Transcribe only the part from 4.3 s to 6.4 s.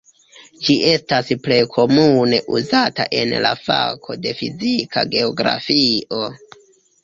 fizika geografio.